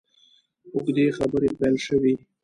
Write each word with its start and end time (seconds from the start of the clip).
اوږدې 0.73 1.05
خبرې 1.17 1.49
پیل 1.59 1.75
شوې. 1.85 2.13